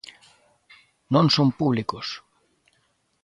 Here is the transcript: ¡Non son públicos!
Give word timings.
¡Non 1.13 1.25
son 1.35 1.49
públicos! 1.59 2.07